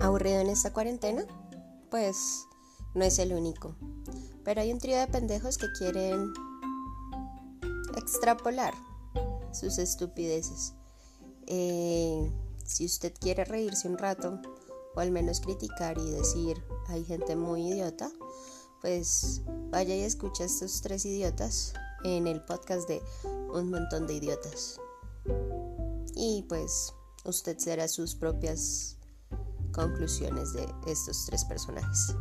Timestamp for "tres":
20.80-21.04, 31.26-31.44